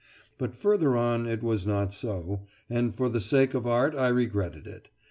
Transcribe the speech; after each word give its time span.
But 0.39 0.55
further 0.55 0.97
on 0.97 1.27
it 1.27 1.43
was 1.43 1.67
not 1.67 1.93
so, 1.93 2.47
and 2.71 2.95
for 2.95 3.07
the 3.07 3.19
sake 3.21 3.53
of 3.53 3.67
art 3.67 3.93
I 3.93 4.07
regretted 4.07 4.65
it. 4.65 4.89